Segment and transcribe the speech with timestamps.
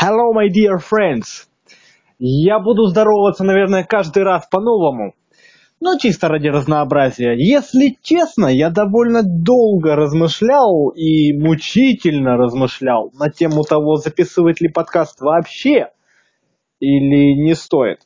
[0.00, 1.48] Hello, my dear friends!
[2.20, 5.14] Я буду здороваться, наверное, каждый раз по-новому.
[5.80, 7.34] Но чисто ради разнообразия.
[7.36, 15.20] Если честно, я довольно долго размышлял и мучительно размышлял на тему того, записывать ли подкаст
[15.20, 15.88] вообще
[16.78, 17.98] или не стоит.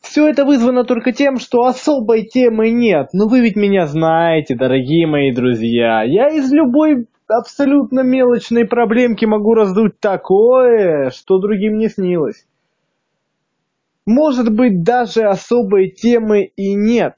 [0.00, 3.08] Все это вызвано только тем, что особой темы нет.
[3.12, 6.04] Но вы ведь меня знаете, дорогие мои друзья.
[6.04, 12.46] Я из любой абсолютно мелочной проблемки могу раздуть такое, что другим не снилось.
[14.06, 17.14] Может быть, даже особой темы и нет.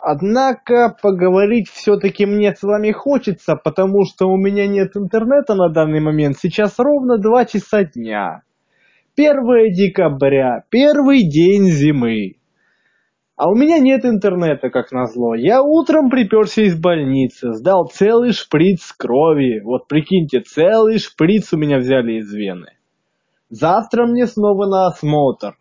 [0.00, 6.00] Однако поговорить все-таки мне с вами хочется, потому что у меня нет интернета на данный
[6.00, 6.36] момент.
[6.38, 8.42] Сейчас ровно 2 часа дня.
[9.16, 12.34] 1 декабря, первый день зимы.
[13.36, 15.34] А у меня нет интернета, как назло.
[15.34, 19.60] Я утром приперся из больницы, сдал целый шприц крови.
[19.64, 22.68] Вот прикиньте, целый шприц у меня взяли из вены.
[23.50, 25.56] Завтра мне снова на осмотр.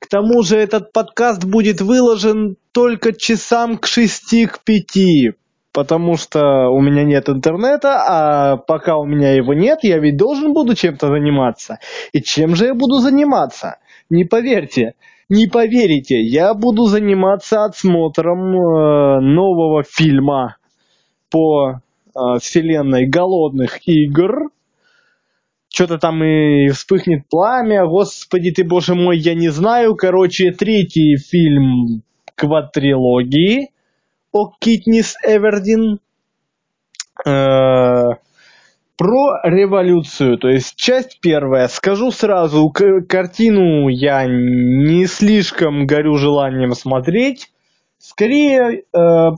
[0.00, 5.32] К тому же этот подкаст будет выложен только часам к шести, к пяти,
[5.72, 10.52] потому что у меня нет интернета, а пока у меня его нет, я ведь должен
[10.52, 11.78] буду чем-то заниматься.
[12.12, 13.78] И чем же я буду заниматься?
[14.08, 14.94] Не поверьте,
[15.28, 20.56] не поверите, я буду заниматься отсмотром э, нового фильма
[21.30, 24.50] по э, вселенной голодных игр.
[25.68, 29.96] Что-то там и вспыхнет пламя, господи ты, боже мой, я не знаю.
[29.96, 32.02] Короче, третий фильм
[32.34, 33.70] квадрилогии
[34.32, 36.00] о Китнис Эвердин
[37.26, 38.10] э,
[38.98, 40.38] про революцию.
[40.38, 41.68] То есть часть первая.
[41.68, 47.50] Скажу сразу, картину я не слишком горю желанием смотреть.
[47.98, 48.82] Скорее, э,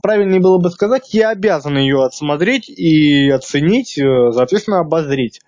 [0.01, 5.41] правильнее было бы сказать, я обязан ее отсмотреть и оценить, э, соответственно, обозрить.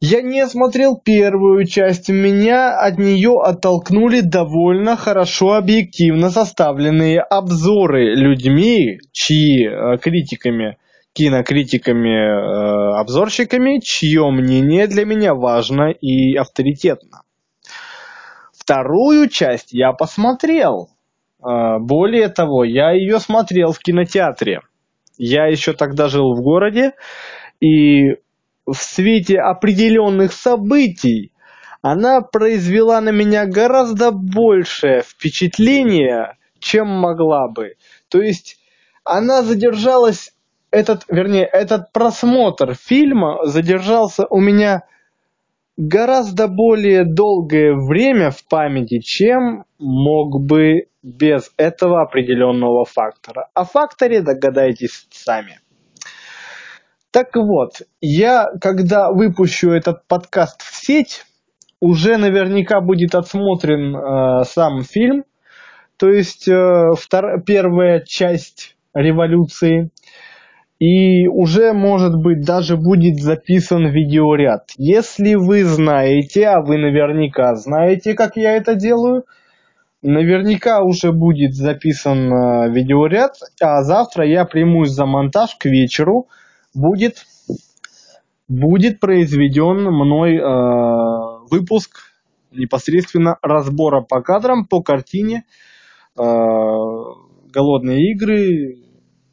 [0.00, 8.98] Я не смотрел первую часть, меня от нее оттолкнули довольно хорошо объективно составленные обзоры людьми,
[9.12, 10.76] чьи э, критиками,
[11.12, 17.22] кинокритиками, э, обзорщиками, чье мнение для меня важно и авторитетно.
[18.56, 20.90] Вторую часть я посмотрел.
[21.44, 24.60] Э, более того, я ее смотрел в кинотеатре.
[25.18, 26.92] Я еще тогда жил в городе,
[27.60, 28.16] и
[28.66, 31.32] в свете определенных событий
[31.82, 37.74] она произвела на меня гораздо большее впечатление, чем могла бы.
[38.08, 38.58] То есть
[39.04, 40.32] она задержалась,
[40.72, 44.82] этот, вернее, этот просмотр фильма задержался у меня
[45.76, 53.48] гораздо более долгое время в памяти, чем мог бы без этого определенного фактора.
[53.54, 55.60] О факторе догадайтесь сами.
[57.10, 61.26] Так вот, я, когда выпущу этот подкаст в сеть,
[61.80, 65.24] уже наверняка будет отсмотрен э, сам фильм,
[65.98, 66.52] то есть э,
[66.96, 69.90] втор- первая часть революции,
[70.82, 74.70] и уже, может быть, даже будет записан видеоряд.
[74.78, 79.24] Если вы знаете, а вы наверняка знаете, как я это делаю,
[80.02, 86.28] наверняка уже будет записан э, видеоряд, а завтра я примусь за монтаж к вечеру–
[86.74, 87.26] будет,
[88.48, 91.98] будет произведен мной э, выпуск
[92.50, 95.44] непосредственно разбора по кадрам, по картине
[96.16, 98.81] э, «Голодные игры»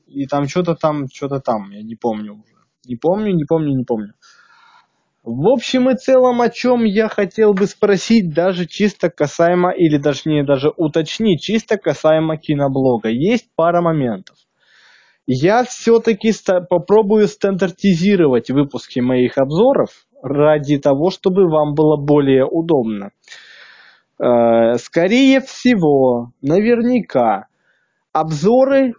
[0.09, 2.55] и там что-то там, что-то там, я не помню уже.
[2.85, 4.13] Не помню, не помню, не помню.
[5.23, 10.21] В общем и целом, о чем я хотел бы спросить, даже чисто касаемо, или даже
[10.25, 13.09] не даже уточнить, чисто касаемо киноблога.
[13.09, 14.37] Есть пара моментов.
[15.27, 16.33] Я все-таки
[16.69, 19.89] попробую стандартизировать выпуски моих обзоров
[20.23, 23.11] ради того, чтобы вам было более удобно.
[24.19, 27.45] Э, скорее всего, наверняка,
[28.11, 28.95] обзоры,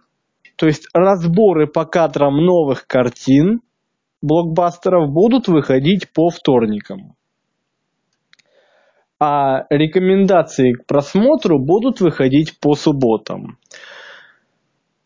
[0.61, 3.61] то есть разборы по кадрам новых картин
[4.21, 7.15] блокбастеров будут выходить по вторникам.
[9.19, 13.57] А рекомендации к просмотру будут выходить по субботам.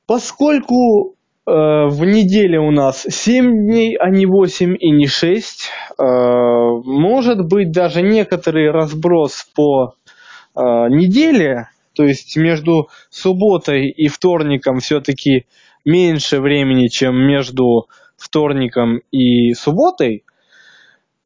[0.06, 1.14] Поскольку э,
[1.46, 7.72] в неделе у нас 7 дней, а не 8 и не 6, э, может быть
[7.72, 9.94] даже некоторый разброс по
[10.54, 10.60] э,
[10.90, 15.46] неделе, то есть между субботой и вторником все-таки
[15.86, 17.88] меньше времени, чем между
[18.18, 20.24] вторником и субботой,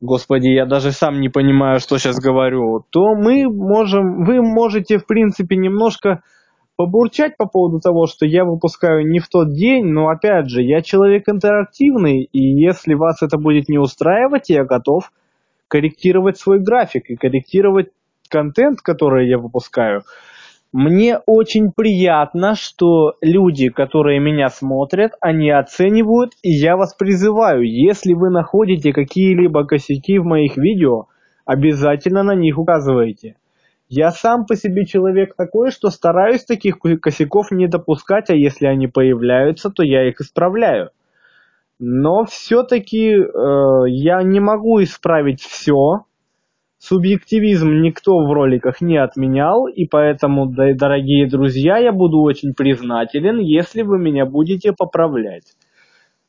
[0.01, 5.05] господи, я даже сам не понимаю, что сейчас говорю, то мы можем, вы можете, в
[5.05, 6.21] принципе, немножко
[6.75, 10.81] побурчать по поводу того, что я выпускаю не в тот день, но опять же, я
[10.81, 15.11] человек интерактивный, и если вас это будет не устраивать, я готов
[15.67, 17.89] корректировать свой график и корректировать
[18.29, 20.03] контент, который я выпускаю.
[20.71, 28.13] Мне очень приятно, что люди, которые меня смотрят, они оценивают, и я вас призываю, если
[28.13, 31.07] вы находите какие-либо косяки в моих видео,
[31.45, 33.35] обязательно на них указывайте.
[33.87, 38.85] Я сам по себе человек такой, что стараюсь таких косяков не допускать, а если они
[38.85, 40.91] появляются, то я их исправляю.
[41.79, 43.25] Но все-таки э,
[43.87, 46.05] я не могу исправить все.
[46.79, 53.81] Субъективизм никто в роликах не отменял, и поэтому, дорогие друзья, я буду очень признателен, если
[53.81, 55.57] вы меня будете поправлять.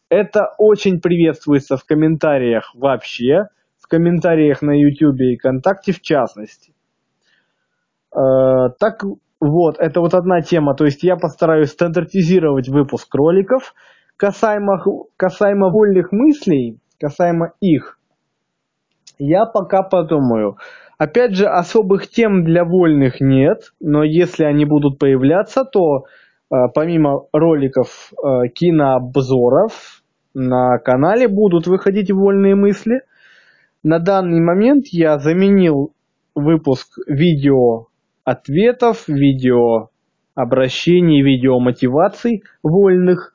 [0.09, 3.47] Это очень приветствуется в комментариях вообще,
[3.79, 6.73] в комментариях на YouTube и ВКонтакте в частности.
[8.13, 9.05] Э, так
[9.41, 10.75] вот, это вот одна тема.
[10.75, 13.73] То есть я постараюсь стандартизировать выпуск роликов
[14.17, 14.83] касаемо,
[15.17, 18.00] касаемо вольных мыслей, касаемо их.
[19.21, 20.57] Я пока подумаю.
[20.97, 26.07] Опять же, особых тем для вольных нет, но если они будут появляться, то
[26.51, 30.03] э, помимо роликов э, кинообзоров
[30.33, 33.03] на канале будут выходить вольные мысли.
[33.83, 35.93] На данный момент я заменил
[36.35, 37.89] выпуск видео
[38.25, 39.91] ответов, видео
[40.35, 43.35] обращений, видео мотиваций вольных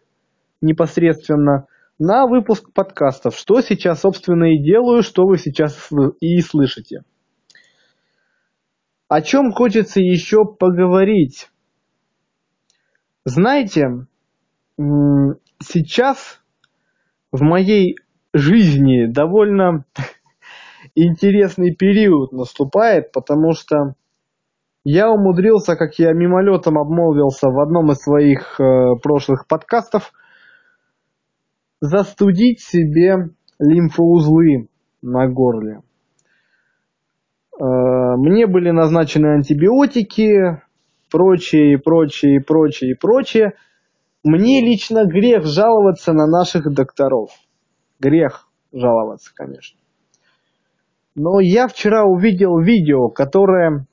[0.62, 1.68] непосредственно
[2.00, 3.36] на выпуск подкастов.
[3.36, 5.90] Что сейчас, собственно, и делаю, что вы сейчас
[6.20, 7.02] и слышите.
[9.08, 11.50] О чем хочется еще поговорить?
[13.24, 14.08] Знаете,
[14.78, 16.42] сейчас
[17.32, 17.96] в моей
[18.34, 19.86] жизни довольно
[20.96, 23.96] интересный период наступает, потому что
[24.84, 30.12] я умудрился, как я мимолетом обмолвился в одном из своих э, прошлых подкастов,
[31.82, 33.30] застудить себе
[33.60, 34.70] лимфоузлы
[35.02, 35.82] на горле.
[37.60, 40.62] Э, мне были назначены антибиотики,
[41.12, 43.54] прочее, прочее, прочее, прочее.
[44.24, 47.30] Мне лично грех жаловаться на наших докторов.
[48.00, 49.80] Грех жаловаться, конечно.
[51.16, 53.88] Но я вчера увидел видео, которое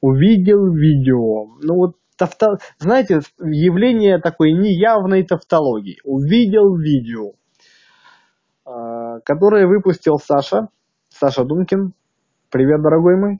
[0.00, 1.46] увидел видео.
[1.62, 2.58] Ну вот, тавто...
[2.78, 5.98] знаете, явление такой неявной тавтологии.
[6.04, 7.32] Увидел видео,
[8.64, 10.68] а, которое выпустил Саша,
[11.08, 11.92] Саша Дункин.
[12.50, 13.38] Привет, дорогой мой.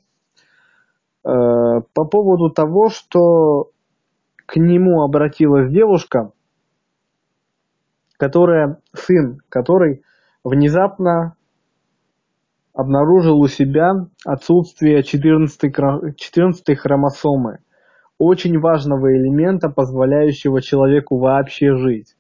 [1.25, 3.71] А, по поводу того, что
[4.47, 6.33] к нему обратилась девушка,
[8.17, 10.03] которая, сын которой
[10.45, 11.37] внезапно
[12.73, 13.93] обнаружил у себя
[14.25, 17.59] отсутствие 14, 14 хромосомы,
[18.19, 22.15] очень важного элемента, позволяющего человеку вообще жить.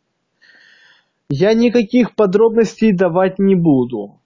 [1.28, 4.20] Я никаких подробностей давать не буду.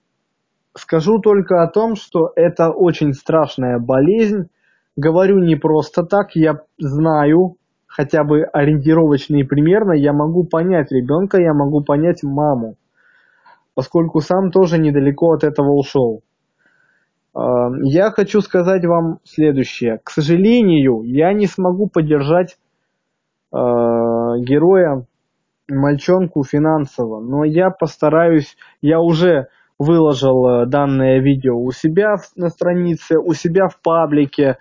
[0.77, 4.49] Скажу только о том, что это очень страшная болезнь.
[4.95, 7.55] Говорю не просто так, я знаю,
[7.87, 12.75] хотя бы ориентировочно и примерно, я могу понять ребенка, я могу понять маму
[13.75, 16.21] поскольку сам тоже недалеко от этого ушел.
[17.33, 19.99] А, я хочу сказать вам следующее.
[20.03, 22.57] К сожалению, я не смогу поддержать
[23.51, 25.05] а, героя,
[25.69, 29.47] мальчонку финансово, но я постараюсь, я уже
[29.79, 34.57] выложил э, данное видео у себя на странице, у себя в паблике.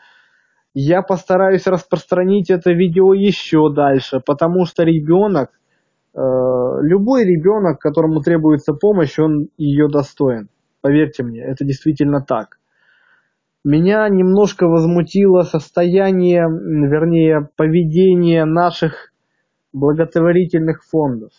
[0.72, 5.50] Я постараюсь распространить это видео еще дальше, потому что ребенок
[6.12, 10.48] Э, любой ребенок, которому требуется помощь, он ее достоин.
[10.80, 12.58] Поверьте мне, это действительно так.
[13.62, 19.12] Меня немножко возмутило состояние, вернее, поведение наших
[19.74, 21.32] благотворительных фондов.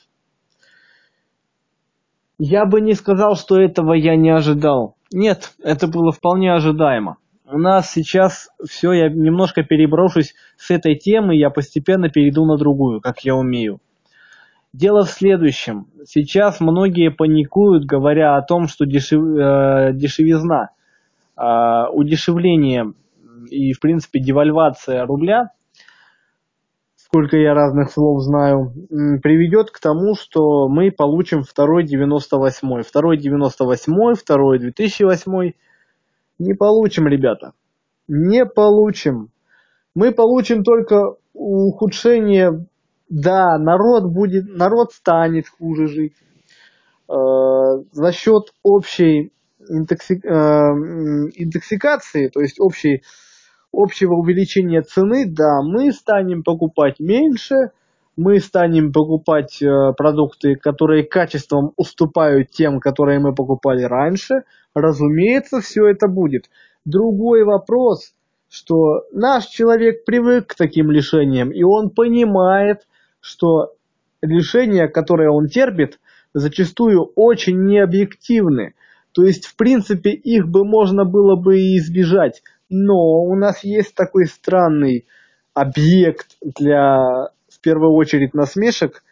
[2.37, 4.95] Я бы не сказал, что этого я не ожидал.
[5.11, 7.17] Нет, это было вполне ожидаемо.
[7.45, 13.01] У нас сейчас все, я немножко переброшусь с этой темы, я постепенно перейду на другую,
[13.01, 13.79] как я умею.
[14.73, 15.87] Дело в следующем.
[16.05, 20.69] Сейчас многие паникуют, говоря о том, что дешев, э, дешевизна,
[21.37, 22.93] удешевление
[23.49, 25.51] и, в принципе, девальвация рубля,
[26.95, 28.73] сколько я разных слов знаю,
[29.21, 32.83] приведет к тому, что мы получим второй 98-й.
[32.83, 35.51] Второй 98-й, второй 2008
[36.39, 37.53] не получим, ребята.
[38.07, 39.29] Не получим.
[39.93, 42.65] Мы получим только ухудшение
[43.11, 46.13] да, народ будет, народ станет хуже жить.
[47.09, 47.13] Э,
[47.91, 49.33] за счет общей
[49.69, 50.29] интокси, э,
[51.35, 53.03] интоксикации, то есть общей,
[53.73, 57.71] общего увеличения цены, да, мы станем покупать меньше,
[58.17, 64.43] мы станем покупать э, продукты, которые качеством уступают тем, которые мы покупали раньше,
[64.75, 66.49] разумеется, все это будет.
[66.85, 68.13] Другой вопрос,
[68.49, 72.87] что наш человек привык к таким лишениям, и он понимает,
[73.21, 73.73] что
[74.21, 75.99] лишения, которые он терпит,
[76.33, 78.73] зачастую очень необъективны.
[79.13, 82.41] То есть, в принципе, их бы можно было бы и избежать.
[82.69, 85.05] Но у нас есть такой странный
[85.53, 89.03] объект для, в первую очередь, насмешек,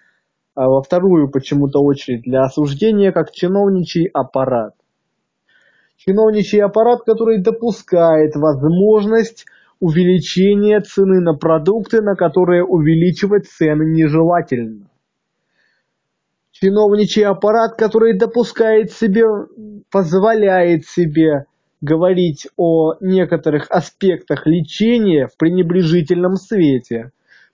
[0.56, 4.74] а во вторую почему-то очередь для осуждения, как чиновничий аппарат.
[5.98, 9.46] Чиновничий аппарат, который допускает возможность
[9.82, 14.89] увеличения цены на продукты, на которые увеличивать цены нежелательно
[16.60, 19.26] чиновничий аппарат, который допускает себе,
[19.92, 21.46] позволяет себе
[21.82, 27.12] говорить о некоторых аспектах лечения в пренебрежительном свете.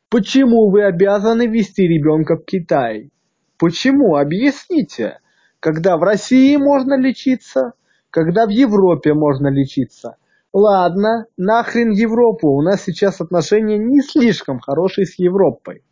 [0.09, 3.11] Почему вы обязаны вести ребенка в Китай?
[3.57, 4.15] Почему?
[4.15, 5.19] Объясните.
[5.59, 7.73] Когда в России можно лечиться,
[8.09, 10.17] когда в Европе можно лечиться.
[10.53, 15.83] Ладно, нахрен Европу, у нас сейчас отношения не слишком хорошие с Европой.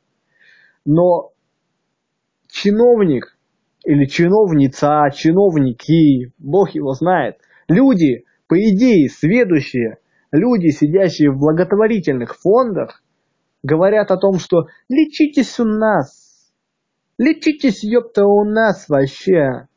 [0.85, 1.32] Но
[2.53, 3.35] чиновник
[3.83, 9.97] или чиновница, чиновники, бог его знает, люди, по идее, сведущие,
[10.31, 13.03] люди, сидящие в благотворительных фондах,
[13.63, 16.51] говорят о том, что лечитесь у нас,
[17.17, 19.67] лечитесь, ёпта, у нас вообще,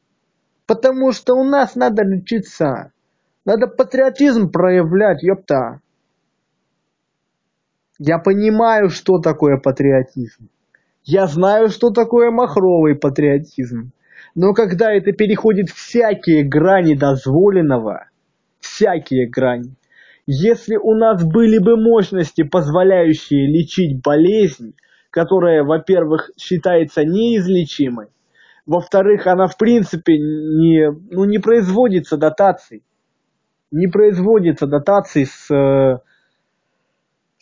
[0.66, 2.92] потому что у нас надо лечиться,
[3.44, 5.80] надо патриотизм проявлять, ёпта.
[7.98, 10.50] Я понимаю, что такое патриотизм.
[11.06, 13.92] Я знаю, что такое махровый патриотизм.
[14.34, 18.10] Но когда это переходит всякие грани дозволенного,
[18.58, 19.76] всякие грани,
[20.26, 24.74] если у нас были бы мощности, позволяющие лечить болезнь,
[25.10, 28.08] которая, во-первых, считается неизлечимой,
[28.66, 32.82] во-вторых, она в принципе не, ну, не производится дотаций,
[33.70, 36.00] не производится дотаций с э,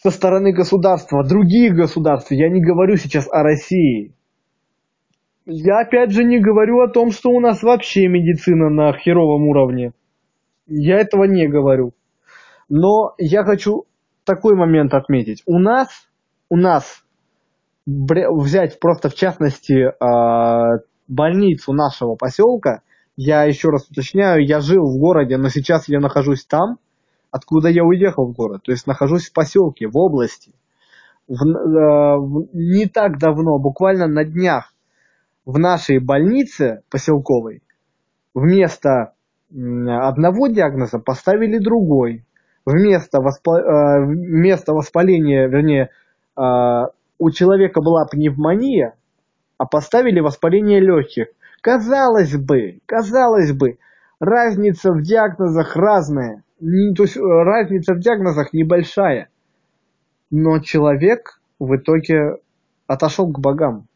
[0.04, 4.14] со стороны государства, других государств, я не говорю сейчас о России.
[5.46, 9.92] Я опять же не говорю о том, что у нас вообще медицина на херовом уровне.
[10.66, 11.92] Я этого не говорю.
[12.68, 13.84] Но я хочу
[14.24, 15.42] такой момент отметить.
[15.46, 15.88] У нас,
[16.50, 17.02] у нас
[17.86, 22.82] взять просто в частности а, больницу нашего поселка,
[23.16, 26.78] я еще раз уточняю, я жил в городе, но сейчас я нахожусь там,
[27.34, 28.62] откуда я уехал в город.
[28.62, 30.52] То есть нахожусь в поселке, в области.
[31.26, 34.72] В, э, в, не так давно, буквально на днях,
[35.44, 37.62] в нашей больнице поселковой
[38.34, 39.14] вместо
[39.50, 42.24] одного диагноза поставили другой.
[42.64, 45.90] Вместо, воспа, э, вместо воспаления, вернее,
[46.36, 46.40] э,
[47.18, 48.94] у человека была пневмония,
[49.58, 51.26] а поставили воспаление легких.
[51.62, 53.78] Казалось бы, казалось бы,
[54.20, 59.28] разница в диагнозах разная то есть э, разница в диагнозах небольшая.
[60.30, 62.38] Но человек в итоге
[62.86, 63.88] отошел к богам.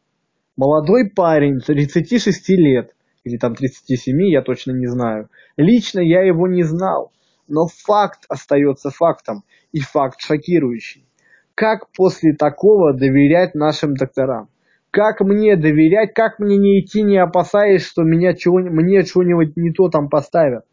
[0.57, 5.29] Молодой парень, 36 лет, или там 37, я точно не знаю.
[5.57, 7.13] Лично я его не знал,
[7.47, 11.07] но факт остается фактом, и факт шокирующий.
[11.55, 14.49] Как после такого доверять нашим докторам?
[14.91, 19.73] Как мне доверять, как мне не идти, не опасаясь, что меня чего, мне чего-нибудь не
[19.73, 20.65] то там поставят?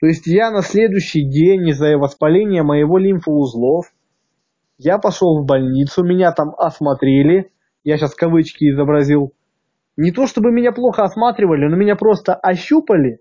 [0.00, 3.86] То есть я на следующий день из-за воспаления моего лимфоузлов,
[4.78, 7.50] я пошел в больницу, меня там осмотрели,
[7.82, 9.32] я сейчас кавычки изобразил.
[9.96, 13.18] Не то чтобы меня плохо осматривали, но меня просто ощупали,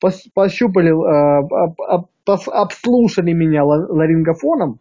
[0.00, 4.78] пос, пощупали, э, пос, обслушали меня ларингофоном,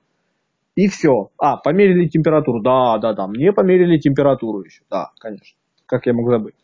[0.76, 1.32] и все.
[1.38, 2.62] А, померили температуру.
[2.62, 4.84] Да, да, да, мне померили температуру еще.
[4.90, 5.58] Да, конечно.
[5.88, 6.56] Как я мог забыть.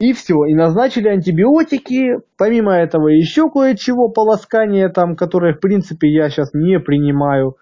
[0.00, 6.30] И все, и назначили антибиотики, помимо этого еще кое-чего, полоскания там, которые в принципе я
[6.30, 7.56] сейчас не принимаю.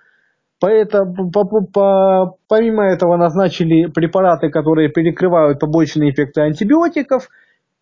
[0.61, 7.29] Поэтому, по, по, по, помимо этого назначили препараты, которые перекрывают побочные эффекты антибиотиков.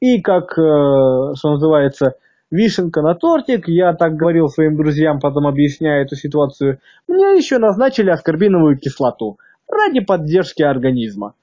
[0.00, 2.14] И как, э, что называется,
[2.50, 8.10] вишенка на тортик, я так говорил своим друзьям, потом объясняя эту ситуацию, мне еще назначили
[8.10, 11.34] аскорбиновую кислоту ради поддержки организма.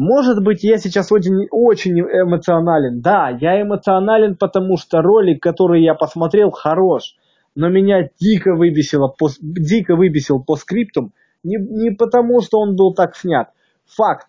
[0.00, 3.02] Может быть, я сейчас очень, очень эмоционален.
[3.02, 7.16] Да, я эмоционален, потому что ролик, который я посмотрел, хорош.
[7.54, 11.12] Но меня дико выбесило, по, дико выбесил по скриптум.
[11.44, 13.50] Не, не потому, что он был так снят.
[13.94, 14.28] Факт.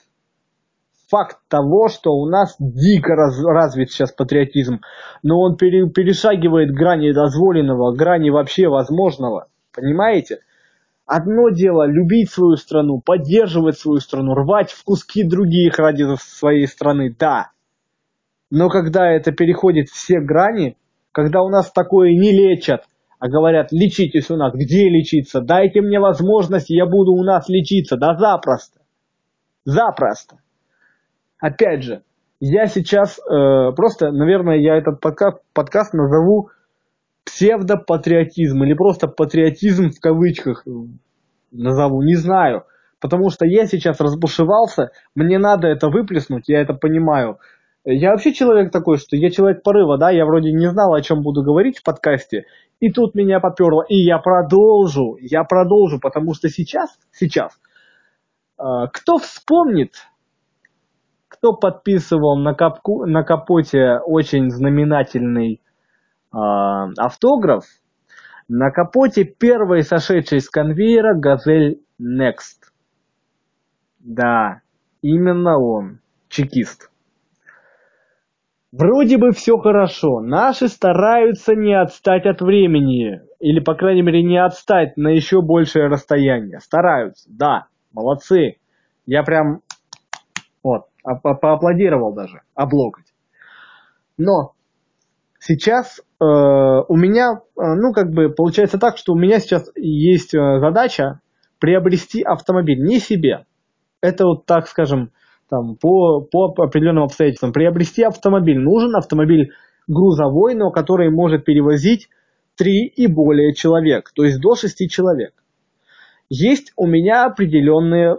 [1.10, 4.82] Факт того, что у нас дико раз, развит сейчас патриотизм.
[5.24, 9.48] Но он пере, перешагивает грани дозволенного, грани вообще возможного.
[9.74, 10.40] Понимаете?
[11.14, 17.14] Одно дело любить свою страну, поддерживать свою страну, рвать в куски других ради своей страны,
[17.20, 17.52] да.
[18.50, 20.78] Но когда это переходит все грани,
[21.12, 22.86] когда у нас такое не лечат,
[23.20, 27.98] а говорят, лечитесь у нас, где лечиться, дайте мне возможность, я буду у нас лечиться,
[27.98, 28.80] да запросто.
[29.66, 30.38] Запросто.
[31.40, 32.04] Опять же,
[32.40, 36.52] я сейчас э, просто, наверное, я этот подкаст, подкаст назову
[37.32, 40.66] псевдопатриотизм или просто патриотизм в кавычках
[41.52, 42.66] назову, не знаю.
[43.00, 47.40] Потому что я сейчас разбушевался, мне надо это выплеснуть, я это понимаю.
[47.84, 51.24] Я вообще человек такой, что я человек порыва, да, я вроде не знал, о чем
[51.24, 52.46] буду говорить в подкасте,
[52.80, 57.54] и тут меня поперло, и я продолжу, я продолжу, потому что сейчас, сейчас,
[58.60, 59.94] э, кто вспомнит,
[61.28, 65.62] кто подписывал на, капку, на капоте очень знаменательный
[66.32, 67.66] автограф,
[68.48, 72.72] на капоте первой сошедшей с конвейера «Газель Next».
[74.00, 74.62] Да,
[75.02, 76.90] именно он, чекист.
[78.72, 84.38] Вроде бы все хорошо, наши стараются не отстать от времени, или, по крайней мере, не
[84.38, 86.62] отстать на еще большее расстояние.
[86.62, 88.58] Стараются, да, молодцы.
[89.06, 89.62] Я прям,
[90.64, 93.14] вот, а, поаплодировал даже, облокоть.
[94.18, 94.54] Но
[95.40, 100.60] сейчас у меня, э, ну, как бы, получается так, что у меня сейчас есть э,
[100.60, 101.20] задача
[101.60, 103.46] приобрести автомобиль не себе.
[104.02, 105.12] Это вот, так скажем,
[105.50, 107.54] там, по, по определенным обстоятельствам.
[107.54, 108.60] Приобрести автомобиль.
[108.60, 109.52] Нужен автомобиль
[109.88, 112.10] грузовой, но который может перевозить
[112.58, 115.34] 3 и более человек, то есть до 6 человек.
[116.30, 118.18] Есть у меня определенные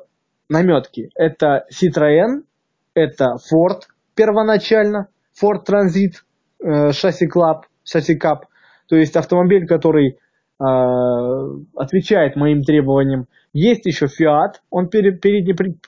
[0.48, 1.10] наметки.
[1.14, 2.42] Это Citroën,
[2.94, 3.82] это Ford
[4.14, 5.08] первоначально,
[5.40, 6.14] Ford Transit,
[6.62, 8.42] э, шасси Club, шасси Cup,
[8.88, 10.18] то есть автомобиль, который
[10.60, 10.64] э,
[11.76, 13.26] отвечает моим требованиям.
[13.52, 15.78] Есть еще Fiat, он передний,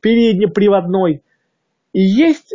[0.00, 1.22] переднеприводной.
[1.92, 2.54] И есть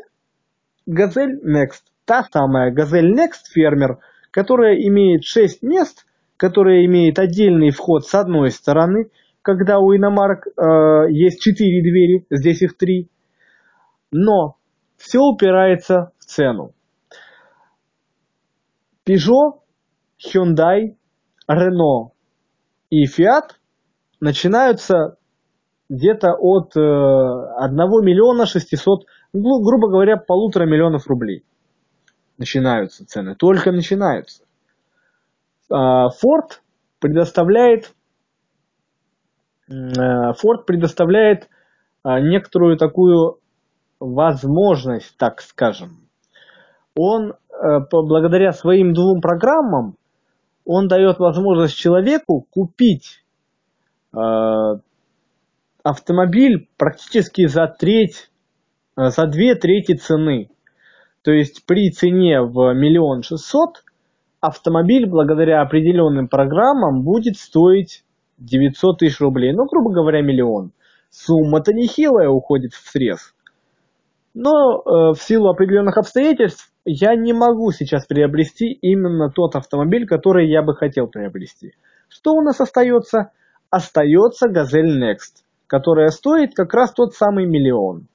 [0.86, 4.00] Газель Next, та самая Газель Next фермер,
[4.32, 6.06] которая имеет 6 мест,
[6.38, 9.10] которая имеет отдельный вход с одной стороны,
[9.42, 13.10] когда у иномарок э, есть 4 двери, здесь их 3.
[14.12, 14.58] Но
[14.98, 16.74] все упирается в цену.
[19.08, 19.62] Peugeot,
[20.20, 20.98] Hyundai,
[21.50, 22.12] Renault
[22.90, 23.52] и Fiat
[24.20, 25.18] начинаются
[25.90, 31.46] где-то от э, 1 миллиона 600, ну, грубо говоря, полутора миллионов рублей.
[32.38, 34.44] Начинаются цены, только начинаются.
[35.70, 36.60] А, Ford
[37.00, 37.94] предоставляет
[39.70, 41.50] Ford предоставляет
[42.02, 43.40] а, некоторую такую
[44.00, 46.08] возможность, так скажем.
[46.96, 47.36] Он, э,
[47.92, 49.96] благодаря своим двум программам,
[50.66, 53.24] он дает возможность человеку купить
[54.14, 54.18] э,
[55.84, 58.30] автомобиль практически за треть,
[58.98, 60.50] э, за две трети цены.
[61.24, 63.84] То есть при цене в миллион шестьсот
[64.42, 68.04] автомобиль благодаря определенным программам будет стоить
[68.38, 69.54] 900 тысяч рублей.
[69.54, 70.72] Ну, грубо говоря, миллион.
[71.10, 73.34] Сумма-то нехилая уходит в срез.
[74.34, 80.50] Но э, в силу определенных обстоятельств я не могу сейчас приобрести именно тот автомобиль, который
[80.50, 81.74] я бы хотел приобрести.
[82.10, 83.32] Что у нас остается?
[83.70, 88.08] Остается Газель Next которая стоит как раз тот самый миллион.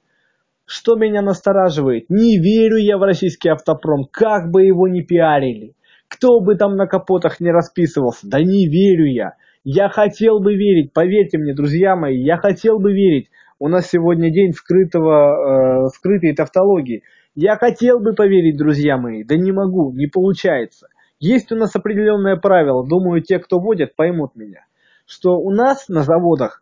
[0.65, 2.09] Что меня настораживает?
[2.09, 5.73] Не верю я в российский автопром, как бы его ни пиарили.
[6.07, 9.33] Кто бы там на капотах не расписывался, да не верю я.
[9.63, 13.29] Я хотел бы верить, поверьте мне, друзья мои, я хотел бы верить.
[13.59, 17.03] У нас сегодня день скрытого, э, скрытой тавтологии.
[17.35, 20.87] Я хотел бы поверить, друзья мои, да не могу, не получается.
[21.19, 24.65] Есть у нас определенное правило, думаю, те, кто водят, поймут меня,
[25.05, 26.61] что у нас на заводах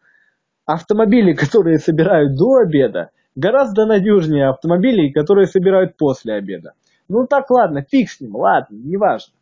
[0.65, 6.73] автомобили, которые собирают до обеда, гораздо надежнее автомобилей, которые собирают после обеда.
[7.07, 9.33] Ну так, ладно, фиг с ним, ладно, неважно.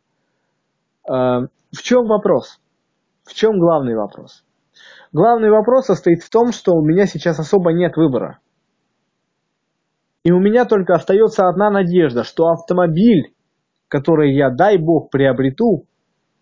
[1.08, 2.60] Э, в чем вопрос?
[3.24, 4.44] В чем главный вопрос?
[5.12, 8.38] Главный вопрос состоит в том, что у меня сейчас особо нет выбора.
[10.22, 13.34] И у меня только остается одна надежда, что автомобиль,
[13.88, 15.86] который я, дай бог, приобрету,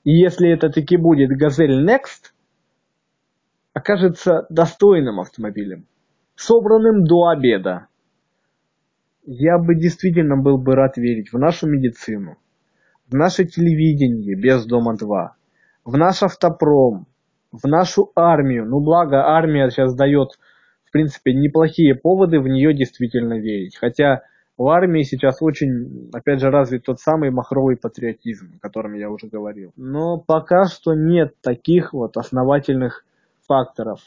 [0.05, 2.33] и если это таки будет Газель Next–
[3.79, 5.87] окажется достойным автомобилем,
[6.35, 7.87] собранным до обеда.
[9.25, 12.39] Я бы действительно был бы рад верить в нашу медицину,
[13.09, 15.29] в наше телевидение без Дома-2,
[15.85, 17.07] в наш автопром,
[17.53, 18.67] в нашу армию.
[18.67, 20.39] Ну, благо, армия сейчас дает,
[20.85, 23.77] в принципе, неплохие поводы в нее действительно верить.
[23.77, 24.23] Хотя
[24.57, 29.29] в армии сейчас очень, опять же, развит тот самый махровый патриотизм, о котором я уже
[29.29, 29.73] говорил.
[29.77, 33.05] Но пока что нет таких вот основательных
[33.47, 34.01] факторов.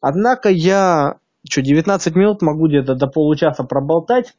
[0.00, 1.16] Однако я,
[1.48, 4.34] что, 19 минут могу где-то до получаса проболтать.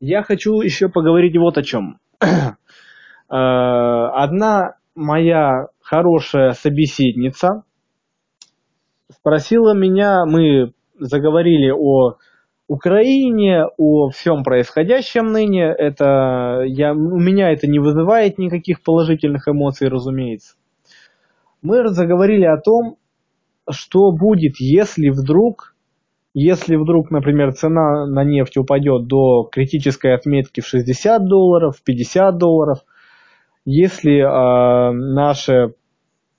[0.00, 1.98] Я хочу еще поговорить вот о чем.
[3.28, 7.62] Одна моя хорошая собеседница
[9.12, 12.16] спросила меня, мы заговорили о
[12.66, 15.64] Украине, о всем происходящем ныне.
[15.64, 20.56] Это я, у меня это не вызывает никаких положительных эмоций, разумеется.
[21.62, 22.96] Мы заговорили о том,
[23.70, 25.74] что будет, если вдруг,
[26.34, 32.36] если вдруг, например, цена на нефть упадет до критической отметки в 60 долларов, в 50
[32.36, 32.78] долларов,
[33.70, 35.74] если э, наше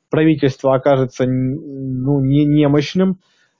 [0.10, 3.20] правительство окажется ну, не немощным,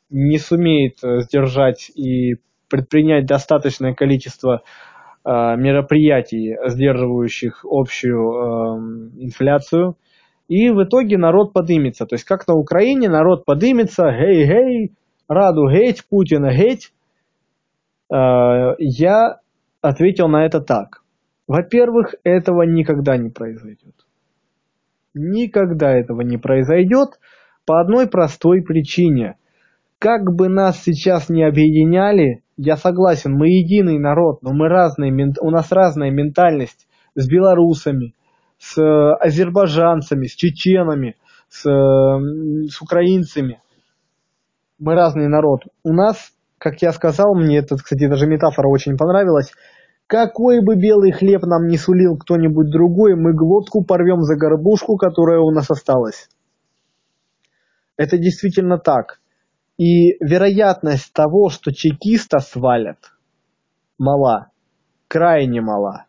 [0.10, 4.64] не сумеет сдержать и предпринять достаточное количество
[5.24, 9.98] э, мероприятий, сдерживающих общую э, инфляцию,
[10.48, 12.08] и в итоге народ подымется.
[12.08, 14.94] То есть как на Украине народ подымется, гей-гей,
[15.28, 16.92] раду геть, Путина геть.
[18.12, 19.38] Э, я
[19.82, 21.04] ответил на это так.
[21.50, 23.96] Во-первых, этого никогда не произойдет.
[25.16, 27.20] Никогда этого не произойдет
[27.66, 29.36] по одной простой причине.
[29.98, 35.50] Как бы нас сейчас не объединяли, я согласен, мы единый народ, но мы разные, у
[35.50, 38.14] нас разная ментальность с белорусами,
[38.60, 41.16] с э, азербайджанцами, с чеченами,
[41.50, 43.60] с, с украинцами.
[44.78, 45.62] Мы разный народ.
[45.84, 49.52] У нас, как я сказал, мне это, кстати, даже метафора очень понравилась,
[50.10, 55.40] какой бы белый хлеб нам не сулил кто-нибудь другой, мы глотку порвем за горбушку, которая
[55.40, 56.30] у нас осталась.
[57.96, 59.20] Это действительно так.
[59.78, 62.98] И вероятность того, что чекиста свалят,
[64.00, 64.48] мала,
[65.08, 66.06] крайне мала.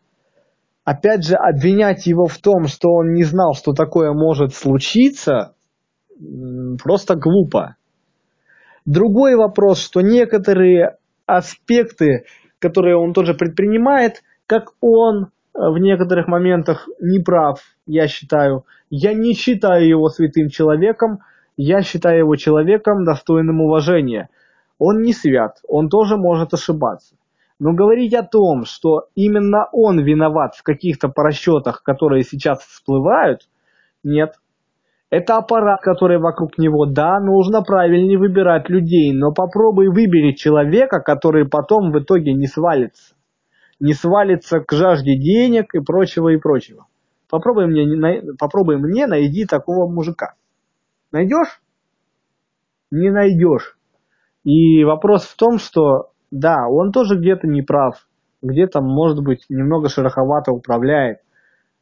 [0.83, 5.53] Опять же, обвинять его в том, что он не знал, что такое может случиться,
[6.83, 7.75] просто глупо.
[8.83, 12.25] Другой вопрос, что некоторые аспекты,
[12.61, 18.65] которые он тоже предпринимает, как он в некоторых моментах не прав, я считаю.
[18.89, 21.19] Я не считаю его святым человеком,
[21.57, 24.29] я считаю его человеком, достойным уважения.
[24.77, 27.15] Он не свят, он тоже может ошибаться.
[27.59, 33.47] Но говорить о том, что именно он виноват в каких-то просчетах, которые сейчас всплывают,
[34.03, 34.35] нет.
[35.11, 36.85] Это аппарат, который вокруг него.
[36.85, 43.13] Да, нужно правильнее выбирать людей, но попробуй выбери человека, который потом в итоге не свалится.
[43.81, 46.87] Не свалится к жажде денег и прочего и прочего.
[47.29, 50.35] Попробуй мне, попробуй мне найди такого мужика.
[51.11, 51.61] Найдешь?
[52.89, 53.77] Не найдешь.
[54.45, 58.07] И вопрос в том, что да, он тоже где-то не прав,
[58.41, 61.17] где-то, может быть, немного шероховато управляет,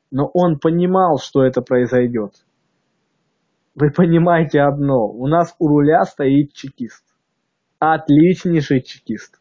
[0.10, 2.32] но он понимал, что это произойдет.
[3.76, 7.04] Вы понимаете одно, у нас у руля стоит чекист.
[7.80, 9.40] Отличнейший чекист.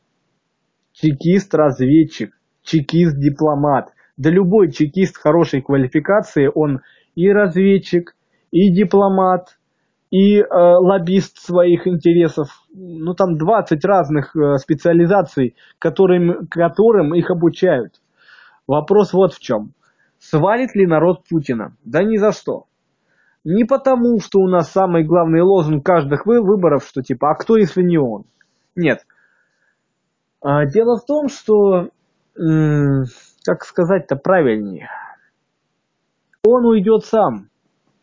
[0.92, 3.92] Чекист-разведчик, чекист-дипломат.
[4.16, 6.80] Да любой чекист хорошей квалификации, он
[7.14, 8.14] и разведчик,
[8.50, 9.58] и дипломат,
[10.10, 12.48] и э, лоббист своих интересов.
[12.72, 17.94] Ну там 20 разных э, специализаций, которым, которым их обучают.
[18.66, 19.72] Вопрос вот в чем.
[20.18, 21.76] Свалит ли народ Путина?
[21.84, 22.64] Да ни за что.
[23.50, 27.82] Не потому, что у нас самый главный лозунг каждых выборов, что типа, а кто, если
[27.82, 28.24] не он?
[28.76, 29.06] Нет.
[30.42, 31.88] А, дело в том, что,
[32.34, 34.90] как сказать-то правильнее,
[36.46, 37.48] он уйдет сам.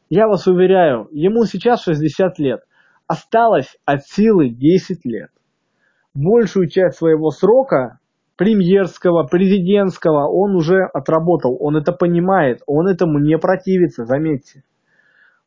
[0.10, 2.62] Я вас уверяю, ему сейчас 60 лет.
[3.06, 5.30] Осталось от силы 10 лет.
[6.16, 8.00] Большую часть своего срока
[8.36, 11.56] премьерского, президентского он уже отработал.
[11.60, 14.64] Он это понимает, он этому не противится, заметьте.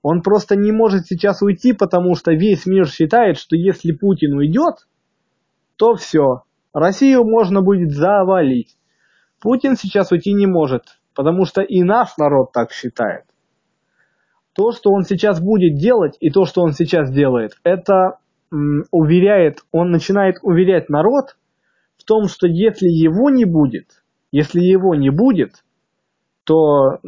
[0.03, 4.87] Он просто не может сейчас уйти, потому что весь мир считает, что если Путин уйдет,
[5.77, 8.77] то все, Россию можно будет завалить.
[9.41, 13.25] Путин сейчас уйти не может, потому что и наш народ так считает
[14.59, 18.19] то, что он сейчас будет делать, и то, что он сейчас делает, это
[18.91, 21.37] уверяет, он начинает уверять народ
[21.97, 25.63] в том, что если его не будет, если его не будет,
[26.43, 26.99] то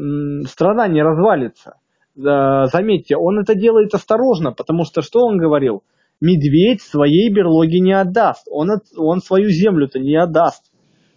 [0.46, 1.79] страна не развалится.
[2.22, 5.82] Заметьте, он это делает осторожно, потому что что он говорил?
[6.20, 10.64] Медведь своей берлоги не отдаст, он, он свою землю-то не отдаст.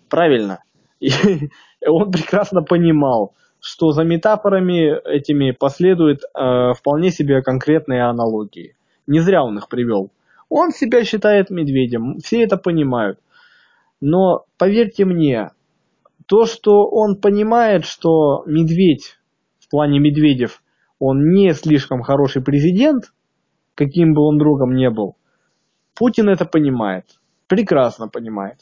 [0.09, 0.59] Правильно.
[0.99, 1.09] И
[1.87, 8.75] он прекрасно понимал, что за метафорами этими последуют э, вполне себе конкретные аналогии.
[9.07, 10.11] Не зря он их привел.
[10.49, 13.19] Он себя считает медведем, все это понимают.
[13.99, 15.51] Но поверьте мне,
[16.27, 19.17] то, что он понимает, что медведь
[19.59, 20.61] в плане медведев,
[20.99, 23.13] он не слишком хороший президент,
[23.75, 25.15] каким бы он другом не был.
[25.95, 27.05] Путин это понимает,
[27.47, 28.59] прекрасно понимает.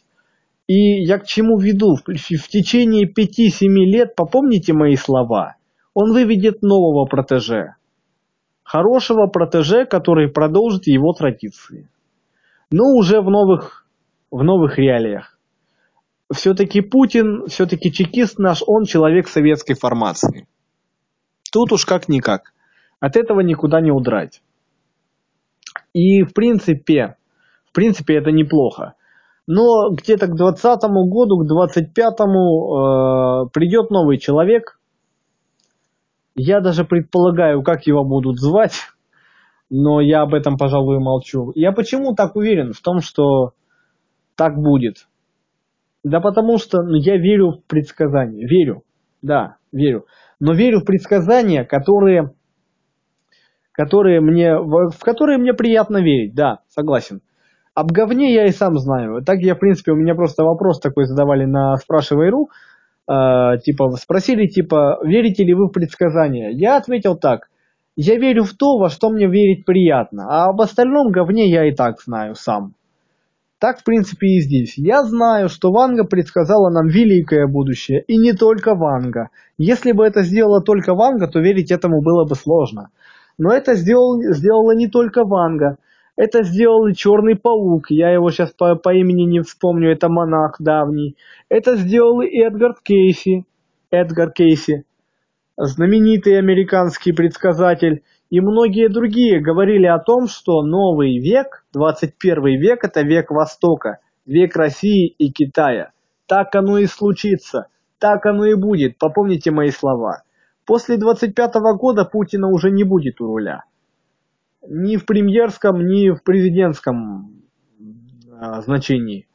[0.67, 1.95] И я к чему веду?
[1.95, 5.55] В, в течение 5-7 лет, попомните мои слова,
[5.93, 7.75] он выведет нового протеже.
[8.63, 11.89] Хорошего протеже, который продолжит его традиции.
[12.69, 13.85] Но уже в новых,
[14.31, 15.37] в новых реалиях.
[16.33, 20.47] Все-таки Путин, все-таки чекист наш, он человек советской формации.
[21.51, 22.53] Тут уж как-никак.
[22.99, 24.41] От этого никуда не удрать.
[25.93, 27.17] И в принципе,
[27.65, 28.93] в принципе это неплохо.
[29.47, 34.79] Но где-то к 2020 году, к 2025 э, придет новый человек.
[36.35, 38.75] Я даже предполагаю, как его будут звать,
[39.69, 41.51] но я об этом, пожалуй, молчу.
[41.55, 43.51] Я почему так уверен в том, что
[44.35, 45.07] так будет?
[46.03, 48.47] Да потому что ну, я верю в предсказания.
[48.47, 48.83] Верю.
[49.21, 50.05] Да, верю.
[50.41, 52.31] Но верю в предсказания, которые,
[53.73, 56.33] которые мне, в которые мне приятно верить.
[56.33, 57.21] Да, согласен.
[57.75, 59.23] Об говне я и сам знаю.
[59.23, 62.49] Так я, в принципе, у меня просто вопрос такой задавали на спрашивай.ру.
[63.07, 66.49] Э, типа, спросили, типа, верите ли вы в предсказания?
[66.49, 67.49] Я ответил так.
[67.95, 70.25] Я верю в то, во что мне верить приятно.
[70.27, 72.73] А об остальном говне я и так знаю сам.
[73.61, 74.73] Так, в принципе, и здесь.
[74.75, 78.03] Я знаю, что Ванга предсказала нам великое будущее.
[78.07, 79.29] И не только Ванга.
[79.59, 82.89] Если бы это сделала только Ванга, то верить этому было бы сложно.
[83.37, 85.77] Но это сделал, сделала не только Ванга.
[86.15, 90.55] Это сделал и Черный Паук, я его сейчас по, по имени не вспомню, это монах
[90.59, 91.15] давний.
[91.47, 93.45] Это сделал и Эдгар Кейси,
[93.91, 94.85] Эдгар Кейси,
[95.55, 98.01] знаменитый американский предсказатель.
[98.31, 104.55] И многие другие говорили о том, что новый век, 21 век, это век Востока, век
[104.55, 105.91] России и Китая.
[106.25, 107.67] Так оно и случится,
[107.99, 110.23] так оно и будет, попомните мои слова.
[110.65, 113.65] После 25 года Путина уже не будет у руля
[114.67, 117.43] ни в премьерском, ни в президентском
[118.39, 119.27] а, значении.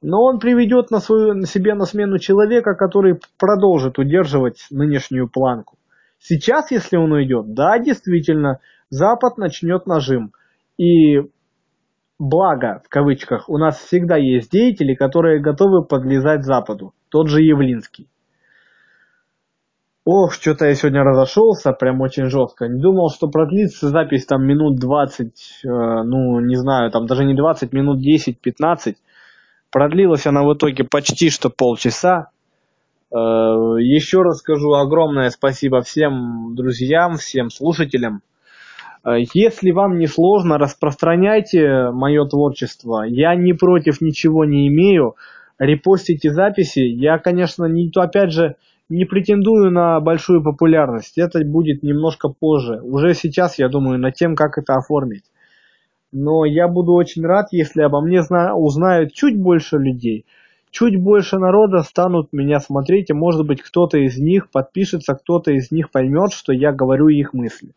[0.00, 5.76] Но он приведет на, свою, на себе на смену человека, который продолжит удерживать нынешнюю планку.
[6.18, 10.32] Сейчас, если он уйдет, да, действительно, Запад начнет нажим.
[10.76, 11.20] И
[12.18, 16.92] благо, в кавычках, у нас всегда есть деятели, которые готовы подлезать Западу.
[17.08, 18.08] Тот же Явлинский.
[20.10, 22.66] Ох, что-то я сегодня разошелся, прям очень жестко.
[22.66, 27.34] Не думал, что продлится запись там минут 20, э, ну, не знаю, там даже не
[27.34, 28.94] 20, минут 10-15.
[29.70, 32.30] Продлилась она в итоге почти что полчаса.
[33.10, 33.16] Э,
[33.80, 38.22] еще раз скажу огромное спасибо всем друзьям, всем слушателям.
[39.04, 43.04] Э, если вам не сложно, распространяйте мое творчество.
[43.04, 45.16] Я не против ничего не имею.
[45.58, 46.80] Репостите записи.
[46.80, 48.56] Я, конечно, не, опять же,
[48.88, 51.18] не претендую на большую популярность.
[51.18, 52.80] Это будет немножко позже.
[52.82, 55.24] Уже сейчас я думаю над тем, как это оформить.
[56.12, 60.24] Но я буду очень рад, если обо мне зна- узнают чуть больше людей.
[60.70, 65.70] Чуть больше народа станут меня смотреть, и может быть кто-то из них подпишется, кто-то из
[65.70, 67.72] них поймет, что я говорю их мысли.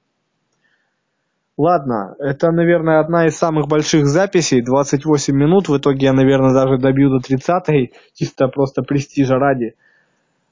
[1.57, 6.77] Ладно, это, наверное, одна из самых больших записей, 28 минут, в итоге я, наверное, даже
[6.77, 9.75] добью до 30 чисто просто престижа ради.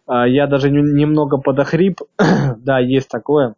[0.06, 2.02] А, я даже немного подохрип,
[2.58, 3.56] да, есть такое.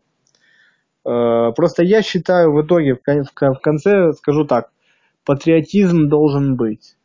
[1.04, 4.70] А, просто я считаю в итоге, в конце скажу так,
[5.26, 6.96] патриотизм должен быть,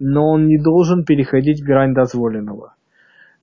[0.00, 2.74] но он не должен переходить грань дозволенного.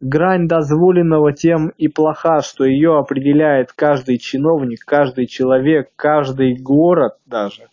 [0.02, 7.68] Грань дозволенного тем и плоха, что ее определяет каждый чиновник, каждый человек, каждый город даже,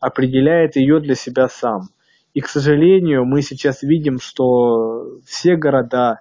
[0.00, 1.88] определяет ее для себя сам.
[2.32, 6.20] И, к сожалению, мы сейчас видим, что все города,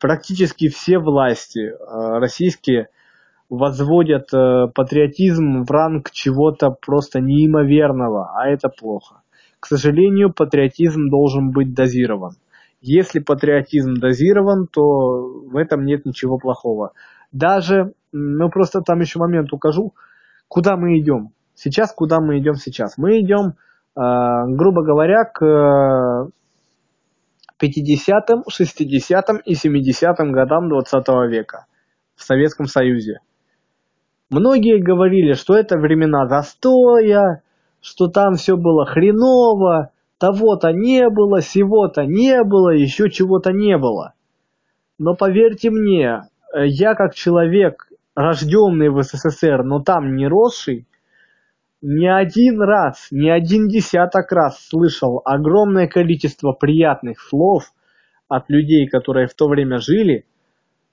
[0.00, 2.88] практически все власти э, российские
[3.48, 9.22] возводят э, патриотизм в ранг чего-то просто неимоверного, а это плохо.
[9.60, 12.34] К сожалению, патриотизм должен быть дозирован.
[12.80, 16.92] Если патриотизм дозирован, то в этом нет ничего плохого.
[17.32, 19.94] Даже, ну просто там еще момент укажу,
[20.46, 21.30] куда мы идем.
[21.54, 22.96] Сейчас, куда мы идем сейчас?
[22.98, 23.54] Мы идем,
[23.96, 24.00] э,
[24.54, 26.30] грубо говоря, к
[27.60, 31.66] 50-м, 60-м и 70-м годам 20 века
[32.14, 33.18] в Советском Союзе.
[34.30, 37.42] Многие говорили, что это времена застоя,
[37.88, 44.12] что там все было хреново, того-то не было, сего-то не было, еще чего-то не было.
[44.98, 50.86] Но поверьте мне, я как человек, рожденный в СССР, но там не росший,
[51.80, 57.72] не один раз, не один десяток раз слышал огромное количество приятных слов
[58.28, 60.26] от людей, которые в то время жили,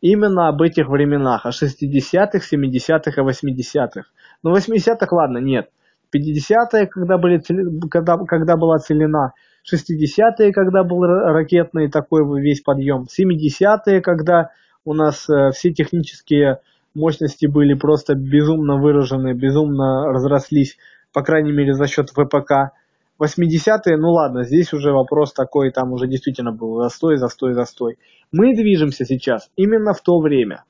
[0.02, 4.04] именно об этих временах, о 60-х, 70-х и 80-х.
[4.44, 5.70] Ну, 80-х, ладно, нет.
[6.14, 7.42] 50-е, когда, были,
[7.90, 9.34] когда, когда была целина,
[9.72, 14.52] 60-е, когда был ракетный такой весь подъем, 70-е, когда
[14.84, 16.60] у нас э, все технические
[16.94, 20.78] мощности были просто безумно выражены, безумно разрослись,
[21.14, 22.74] по крайней мере за счет ВПК.
[23.22, 27.98] 80-е, ну ладно, здесь уже вопрос такой, там уже действительно был застой, застой, застой.
[28.32, 30.64] Мы движемся сейчас именно в то время.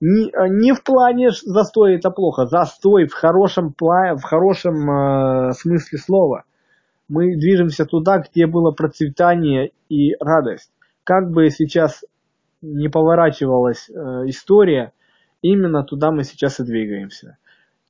[0.00, 6.44] Не, не в плане застой это плохо, застой в хорошем, в хорошем э, смысле слова.
[7.08, 10.70] Мы движемся туда, где было процветание и радость.
[11.02, 12.04] Как бы сейчас
[12.60, 13.92] не поворачивалась э,
[14.26, 14.92] история,
[15.40, 17.38] именно туда мы сейчас и двигаемся.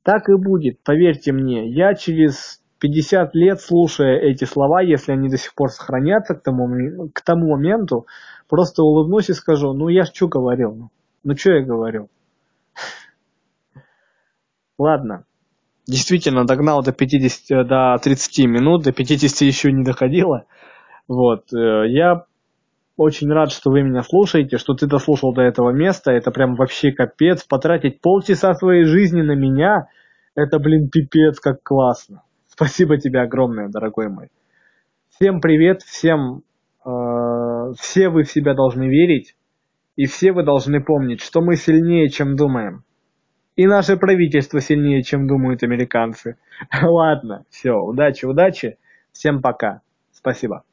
[0.03, 1.67] Так и будет, поверьте мне.
[1.69, 7.09] Я через 50 лет, слушая эти слова, если они до сих пор сохранятся к тому,
[7.13, 8.07] к тому моменту,
[8.47, 10.89] просто улыбнусь и скажу, ну я ж что говорил,
[11.23, 12.09] ну, что я говорил.
[14.77, 15.25] Ладно,
[15.87, 20.45] действительно догнал до 50, до 30 минут, до 50 еще не доходило.
[21.07, 22.25] Вот, э, я
[22.97, 26.11] очень рад, что вы меня слушаете, что ты дослушал до этого места.
[26.11, 27.43] Это прям вообще капец.
[27.43, 29.87] Потратить полчаса своей жизни на меня,
[30.35, 32.23] это, блин, пипец, как классно.
[32.47, 34.29] Спасибо тебе огромное, дорогой мой.
[35.09, 36.43] Всем привет, всем,
[36.85, 39.35] э, все вы в себя должны верить,
[39.97, 42.83] и все вы должны помнить, что мы сильнее, чем думаем.
[43.57, 46.37] И наше правительство сильнее, чем думают американцы.
[46.81, 48.77] Ладно, все, удачи, удачи,
[49.11, 49.81] всем пока.
[50.13, 50.63] Спасибо.